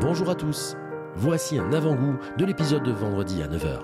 [0.00, 0.76] Bonjour à tous.
[1.16, 3.78] Voici un avant-goût de l'épisode de vendredi à 9h.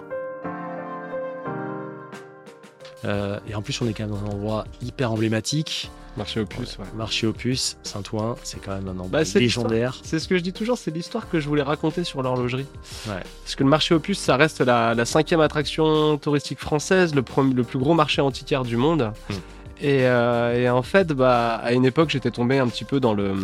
[3.05, 5.91] Euh, et en plus, on est quand même dans un endroit hyper emblématique.
[6.17, 6.85] Marché Opus, ouais.
[6.97, 9.99] Marché Opus, Saint-Ouen, c'est quand même un endroit Bah, légendaire.
[10.03, 12.65] C'est ce que je dis toujours, c'est l'histoire que je voulais raconter sur l'horlogerie.
[13.07, 13.21] Ouais.
[13.45, 17.53] Parce que le marché Opus, ça reste la, la cinquième attraction touristique française, le, premier-
[17.53, 19.13] le plus gros marché antiquaire du monde.
[19.29, 19.35] Mm.
[19.83, 23.13] Et, euh, et en fait, bah, à une époque, j'étais tombé un petit peu dans
[23.13, 23.35] le,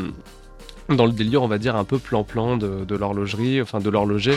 [0.89, 4.35] dans le délire, on va dire, un peu plan-plan de, de l'horlogerie, enfin de l'horloger.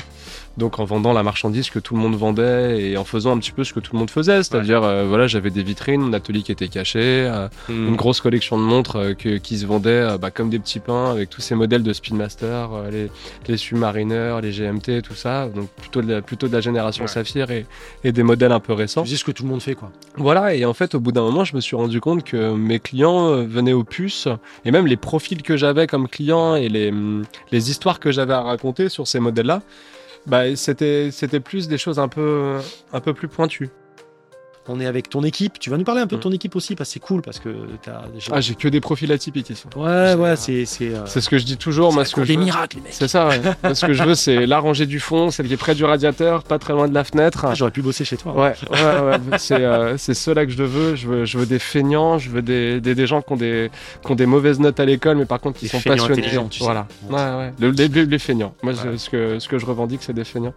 [0.58, 3.52] Donc en vendant la marchandise que tout le monde vendait et en faisant un petit
[3.52, 4.42] peu ce que tout le monde faisait.
[4.44, 7.90] C'est-à-dire, euh, voilà, j'avais des vitrines, mon atelier qui était caché, euh, Hmm.
[7.90, 11.12] une grosse collection de montres euh, que- qui se vendaient bah, comme des petits pains
[11.12, 13.10] avec tous ces modèles de Speedmaster, les,
[13.48, 15.48] les Submariner, les GMT, tout ça.
[15.50, 17.10] Donc plutôt de la, plutôt de la génération Ouais.
[17.10, 17.66] Saphir et,
[18.04, 19.06] et des modèles un peu récents.
[19.06, 19.92] Sais ce que tout le monde fait, quoi.
[20.16, 22.80] Voilà, et en fait, au bout d'un moment, je me suis rendu compte que mes
[22.80, 24.28] clients venaient aux puces,
[24.64, 28.34] et même les profils que j'avais comme clients et les, hum, les histoires que j'avais
[28.34, 29.62] à raconter sur ces modèles-là,
[30.28, 32.60] bah, c'était, c'était plus des choses un peu
[33.14, 33.70] plus pointues.
[34.68, 35.60] On est avec ton équipe.
[35.60, 37.40] Tu vas nous parler un peu de ton équipe aussi, parce que c'est cool, parce
[37.40, 37.50] que
[37.84, 38.32] t'as déjà.
[38.34, 39.64] Ah, j'ai que des profils atypiques ici.
[39.76, 40.66] ouais, ouais, c'est.
[40.66, 42.46] C'est euh, C'est ce que je dis toujours, moi, c'est ce que des je veux-
[42.46, 42.94] miracles, les mecs.
[42.94, 43.40] C'est ça, ouais.
[43.64, 45.86] Moi, ce que je veux, c'est la rangée du fond, celle qui est près du
[45.86, 47.46] radiateur, pas très loin de la fenêtre.
[47.48, 48.34] Ah, J'aurais pu bosser chez toi.
[48.34, 48.80] Ouais, ouais,
[49.30, 49.38] ouais.
[49.38, 50.96] c'est euh, c'est ceux-là que je veux.
[50.96, 53.70] Je veux, je veux des feignants, je veux des, des, des gens qui ont des,
[54.04, 56.24] qui ont des mauvaises notes à l'école, mais par contre qui sont passionnés.
[56.50, 56.88] tu voilà.
[57.10, 57.54] Ouais, ouais.
[57.60, 58.56] Le- les, les- les feignants.
[58.64, 58.98] Moi, Ouais.
[58.98, 60.54] ce, que, ce que je revendique, c'est des feignants.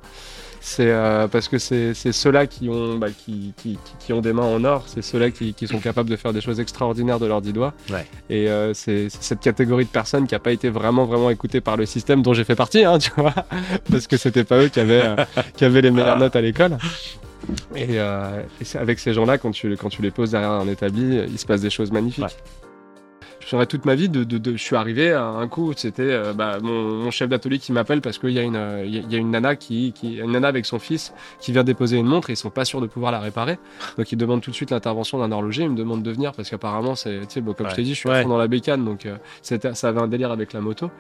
[0.61, 4.33] C'est euh, parce que c'est ceux-là qui ont, bah, qui, qui, qui- qui ont des
[4.33, 7.27] mains en or, c'est ceux-là qui, qui sont capables de faire des choses extraordinaires de
[7.27, 7.73] leurs dix doigts.
[7.91, 8.07] Ouais.
[8.29, 11.77] Et euh, c'est cette catégorie de personnes qui n'a pas été vraiment, vraiment écoutée par
[11.77, 13.35] le système dont j'ai fait partie, hein, tu vois,
[13.91, 15.17] parce que c'était pas eux qui avaient, euh,
[15.57, 16.77] qui avaient les meilleures notes à l'école.
[17.77, 21.47] Et, avec ces gens-là, quand tu, quand tu les poses derrière un établi, il se
[21.47, 22.25] passe des choses magnifiques.
[22.25, 22.68] Ouais.
[23.49, 26.03] Je saurais toute ma vie, de, de- de- je suis arrivé à un coup, c'était
[26.03, 28.95] euh, bah, mon, mon chef d'atelier qui m'appelle parce qu'il y, a une, euh, il
[28.95, 31.53] y a- il y a une nana qui, qui, une nana avec son fils qui
[31.53, 33.59] vient déposer une montre et ils sont pas sûrs de pouvoir la réparer.
[33.97, 36.51] Donc ils demandent tout de suite l'intervention d'un horloger, ils me demandent de venir parce
[36.51, 37.71] qu'apparemment, c'est, tu sais, bon, comme Ouais.
[37.71, 38.23] je t'ai dit, je suis à Ouais.
[38.25, 40.91] fond dans la bécane, donc euh, c'était, ça avait un délire avec la moto.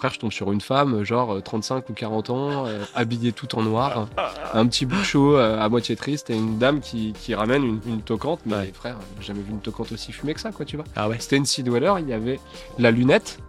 [0.00, 3.54] Frère, je tombe sur une femme, genre euh, 35 ou 40 ans, euh, habillée tout
[3.58, 4.08] en noir,
[4.54, 7.80] un petit bout chaud, euh, à moitié triste, et une dame qui, qui ramène une,
[7.86, 8.40] une toquante.
[8.46, 8.72] Mais Ouais.
[8.74, 10.86] frère, j'ai jamais vu une toquante aussi fumée que ça, quoi, tu vois.
[10.96, 11.16] Ah ouais.
[11.18, 12.40] C'était une Dweller, il y avait
[12.78, 13.40] la lunette,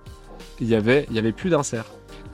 [0.60, 1.86] il y avait, il y avait plus d'insert.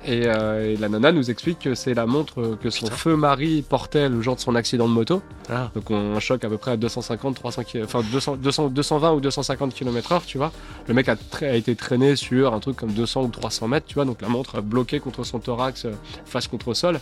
[0.06, 2.96] Et, euh, et la nana nous explique que c'est la montre que son Putain.
[2.96, 5.22] feu mari portait le jour de son accident de moto.
[5.50, 5.70] Ah.
[5.76, 9.12] Donc on un choc à peu près à 250, 300, ki- enfin 200, 200, 220
[9.14, 10.52] ou 250 km/h, tu vois.
[10.88, 11.16] Le mec a,
[11.56, 14.06] été traîné sur un truc comme 200 ou 300 mètres, tu vois.
[14.06, 15.92] Donc la montre bloquée contre son thorax, euh,
[16.26, 17.00] face contre le sol.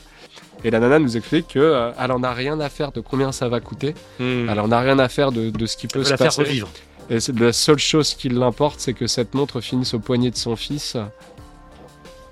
[0.64, 3.32] Et la nana nous explique que euh, elle en a rien à faire de combien
[3.32, 3.94] ça va coûter.
[4.20, 4.50] Hmm.
[4.50, 6.28] Elle en a rien à faire de, de ce qui peut peut se la faire
[6.28, 6.42] passer.
[6.42, 6.70] revivre.
[7.12, 10.38] Et c'est- la seule chose qui l'importe, c'est que cette montre finisse au poignet de
[10.38, 11.04] son fils euh,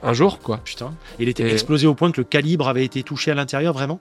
[0.02, 0.58] un jour, quoi.
[0.64, 0.94] Putain.
[1.20, 4.00] Il était Et- explosé au point que le calibre avait été touché à l'intérieur, vraiment?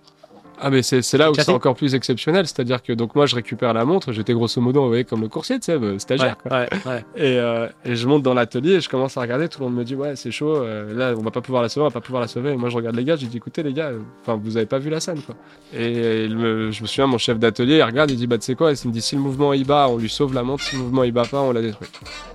[0.65, 3.35] Ah mais c'est c'est là où c'est encore plus exceptionnel, c'est-à-dire que donc moi je
[3.35, 6.37] récupère la montre, j'étais grosso modo envoyé comme le coursier, tu sais, euh, stagiaire.
[6.39, 6.61] quoi.
[6.61, 7.05] ouais, ouais.
[7.17, 9.75] Et, euh, et je monte dans l'atelier et je commence à regarder, tout le monde
[9.77, 11.93] me dit ouais c'est chaud, euh, là on va pas pouvoir la sauver, on va
[11.93, 12.53] pas pouvoir la sauver.
[12.53, 13.91] Et moi je regarde les gars, je dis écoutez les gars,
[14.23, 15.35] enfin vous avez pas vu la scène quoi.
[15.77, 18.45] Et il me- je me souviens mon chef d'atelier, il regarde, il dit bah tu
[18.45, 20.63] sais quoi, il me dit si le mouvement il bat, on lui sauve la montre,
[20.63, 21.89] si le mouvement il bat pas, on la détruit.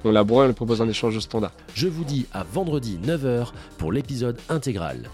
[0.03, 1.51] On la broie, on lui propose un échange standard.
[1.75, 5.09] Je vous dis à vendredi 9h pour l'épisode intégral.